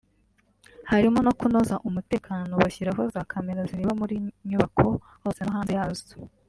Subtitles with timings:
[0.91, 4.15] harimo no kunoza umutekano bashyiraho za Cameras zireba muri
[4.49, 4.83] nyubako
[5.23, 6.05] hose na hanze yazo